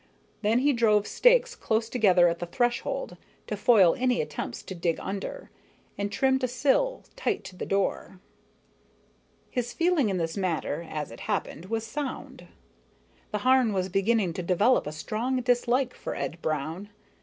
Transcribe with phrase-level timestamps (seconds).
[0.41, 4.99] Then he drove stakes close together at the threshold, to foil any attempts to dig
[4.99, 5.51] under,
[5.95, 8.19] and trimmed a sill tight to the door.
[9.51, 12.47] His feeling in this matter, as it happened, was sound.
[13.31, 16.89] The Harn was beginning to develop a pretty strong dislike for Ed Brown.